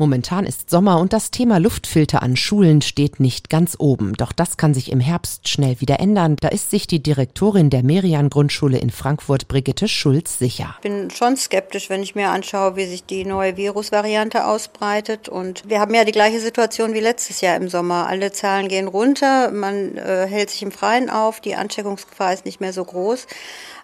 [0.00, 4.12] Momentan ist Sommer und das Thema Luftfilter an Schulen steht nicht ganz oben.
[4.12, 6.36] Doch das kann sich im Herbst schnell wieder ändern.
[6.40, 10.76] Da ist sich die Direktorin der Merian Grundschule in Frankfurt, Brigitte Schulz, sicher.
[10.76, 15.28] Ich bin schon skeptisch, wenn ich mir anschaue, wie sich die neue Virusvariante ausbreitet.
[15.28, 18.06] Und wir haben ja die gleiche Situation wie letztes Jahr im Sommer.
[18.06, 22.60] Alle Zahlen gehen runter, man äh, hält sich im Freien auf, die Ansteckungsgefahr ist nicht
[22.60, 23.26] mehr so groß.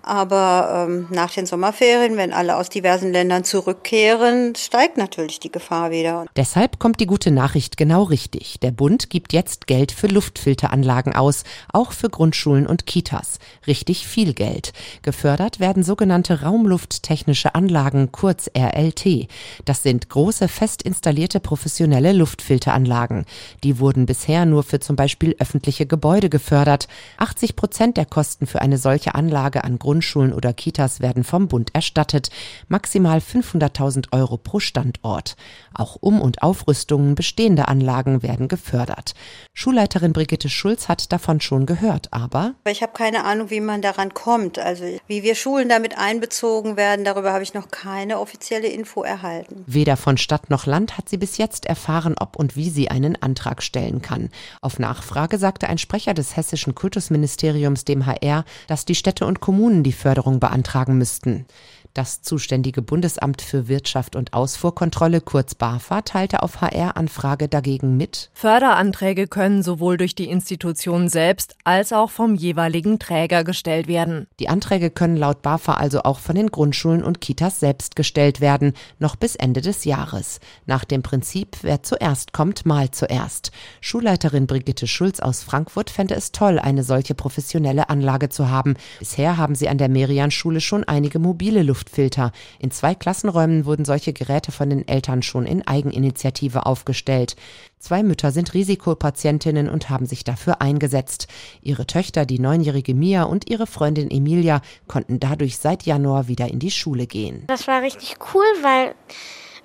[0.06, 5.90] Aber ähm, nach den Sommerferien, wenn alle aus diversen Ländern zurückkehren, steigt natürlich die Gefahr
[5.90, 6.26] wieder.
[6.36, 8.60] Deshalb kommt die gute Nachricht genau richtig.
[8.60, 13.38] Der Bund gibt jetzt Geld für Luftfilteranlagen aus, auch für Grundschulen und Kitas.
[13.66, 14.74] Richtig viel Geld.
[15.00, 19.28] Gefördert werden sogenannte Raumlufttechnische Anlagen, kurz RLT.
[19.64, 23.24] Das sind große, fest installierte professionelle Luftfilteranlagen.
[23.62, 26.88] Die wurden bisher nur für zum Beispiel öffentliche Gebäude gefördert.
[27.16, 31.46] 80 Prozent der Kosten für eine solche Anlage an Grundschulen Grundschulen oder Kitas werden vom
[31.46, 32.28] Bund erstattet,
[32.66, 35.36] maximal 500.000 Euro pro Standort.
[35.72, 39.14] Auch Um- und Aufrüstungen bestehender Anlagen werden gefördert.
[39.52, 44.12] Schulleiterin Brigitte Schulz hat davon schon gehört, aber ich habe keine Ahnung, wie man daran
[44.14, 44.58] kommt.
[44.58, 49.62] Also wie wir Schulen damit einbezogen werden, darüber habe ich noch keine offizielle Info erhalten.
[49.68, 53.14] Weder von Stadt noch Land hat sie bis jetzt erfahren, ob und wie sie einen
[53.22, 54.30] Antrag stellen kann.
[54.60, 59.83] Auf Nachfrage sagte ein Sprecher des hessischen Kultusministeriums dem HR, dass die Städte und Kommunen
[59.84, 61.46] die Förderung beantragen müssten.
[61.94, 68.30] Das zuständige Bundesamt für Wirtschaft und Ausfuhrkontrolle, kurz BAFA, teilte auf HR-Anfrage dagegen mit.
[68.34, 74.26] Förderanträge können sowohl durch die Institution selbst als auch vom jeweiligen Träger gestellt werden.
[74.40, 78.72] Die Anträge können laut BAFA also auch von den Grundschulen und Kitas selbst gestellt werden,
[78.98, 80.40] noch bis Ende des Jahres.
[80.66, 83.52] Nach dem Prinzip, wer zuerst kommt, mal zuerst.
[83.80, 88.74] Schulleiterin Brigitte Schulz aus Frankfurt fände es toll, eine solche professionelle Anlage zu haben.
[88.98, 92.32] Bisher haben sie an der Merian-Schule schon einige mobile Luft Luftfilter.
[92.58, 97.36] In zwei Klassenräumen wurden solche Geräte von den Eltern schon in Eigeninitiative aufgestellt.
[97.78, 101.28] Zwei Mütter sind Risikopatientinnen und haben sich dafür eingesetzt.
[101.60, 106.58] Ihre Töchter, die neunjährige Mia und ihre Freundin Emilia, konnten dadurch seit Januar wieder in
[106.58, 107.44] die Schule gehen.
[107.46, 108.94] Das war richtig cool, weil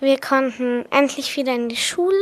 [0.01, 2.15] wir konnten endlich wieder in die Schule.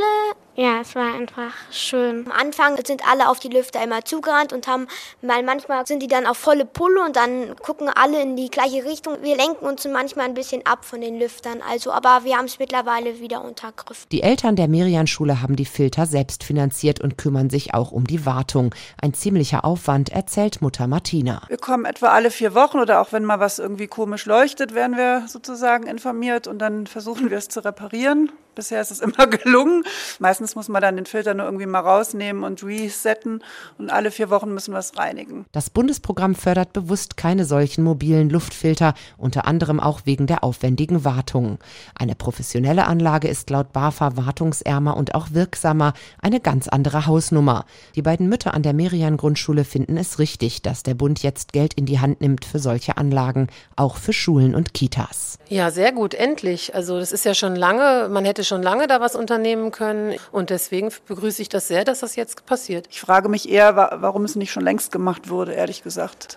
[0.59, 2.25] Ja, es war einfach schön.
[2.25, 4.87] Am Anfang sind alle auf die Lüfter immer zugerannt und haben,
[5.21, 8.83] weil manchmal sind die dann auf volle Pulle und dann gucken alle in die gleiche
[8.83, 9.17] Richtung.
[9.21, 12.57] Wir lenken uns manchmal ein bisschen ab von den Lüftern, also, aber wir haben es
[12.57, 14.07] mittlerweile wieder unter Griff.
[14.07, 18.25] Die Eltern der Merian-Schule haben die Filter selbst finanziert und kümmern sich auch um die
[18.25, 18.73] Wartung.
[18.99, 21.43] Ein ziemlicher Aufwand, erzählt Mutter Martina.
[21.49, 24.97] Wir kommen etwa alle vier Wochen oder auch wenn mal was irgendwie komisch leuchtet, werden
[24.97, 28.31] wir sozusagen informiert und dann versuchen wir es zu reparieren.
[28.57, 29.83] Bisher ist es immer gelungen.
[30.17, 33.43] Meistens muss man dann den Filter nur irgendwie mal rausnehmen und resetten
[33.77, 35.45] und alle vier Wochen müssen wir es reinigen.
[35.51, 41.59] Das Bundesprogramm fördert bewusst keine solchen mobilen Luftfilter, unter anderem auch wegen der aufwendigen Wartung.
[41.93, 47.65] Eine professionelle Anlage ist laut BAFA wartungsärmer und auch wirksamer, eine ganz andere Hausnummer.
[47.95, 51.75] Die beiden Mütter an der Merian Grundschule finden es richtig, dass der Bund jetzt Geld
[51.75, 55.37] in die Hand nimmt für solche Anlagen, auch für Schulen und Kitas.
[55.47, 56.73] Ja, sehr gut, endlich.
[56.73, 60.15] Also das ist ja schon lange, man hätte schon lange da was unternehmen können.
[60.31, 62.87] Und deswegen begrüße ich das sehr, dass das jetzt passiert.
[62.89, 66.35] Ich frage mich eher, warum es nicht schon längst gemacht wurde, ehrlich gesagt.